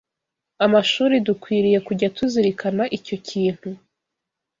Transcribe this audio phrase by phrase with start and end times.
[0.65, 3.69] amashuri dukwiriye kujya tuzirikana icyo kintu